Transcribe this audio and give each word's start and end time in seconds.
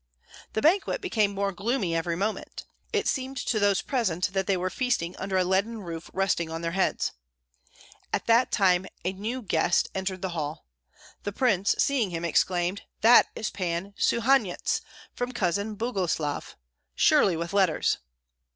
The 0.53 0.61
banquet 0.63 0.99
became 0.99 1.29
more 1.29 1.51
gloomy 1.51 1.95
every 1.95 2.15
moment. 2.15 2.65
It 2.91 3.07
seemed 3.07 3.37
to 3.37 3.59
those 3.59 3.83
present 3.83 4.33
that 4.33 4.47
they 4.47 4.57
were 4.57 4.71
feasting 4.71 5.15
under 5.17 5.37
a 5.37 5.43
leaden 5.43 5.81
roof 5.83 6.09
resting 6.11 6.49
on 6.49 6.61
their 6.63 6.71
heads. 6.71 7.11
At 8.11 8.25
that 8.25 8.51
time 8.51 8.87
a 9.05 9.13
new 9.13 9.43
guest 9.43 9.91
entered 9.93 10.23
the 10.23 10.29
hall. 10.29 10.65
The 11.21 11.31
prince, 11.31 11.75
seeing 11.77 12.09
him, 12.09 12.25
exclaimed, 12.25 12.81
"That 13.01 13.27
is 13.35 13.51
Pan 13.51 13.93
Suhanyets, 13.95 14.81
from 15.13 15.33
Cousin 15.33 15.75
Boguslav! 15.75 16.55
Surely 16.95 17.37
with 17.37 17.53
letters!" 17.53 17.99